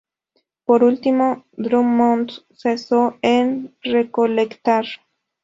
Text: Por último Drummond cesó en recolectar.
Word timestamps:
Por 0.65 0.83
último 0.83 1.45
Drummond 1.57 2.31
cesó 2.55 3.19
en 3.21 3.77
recolectar. 3.83 4.83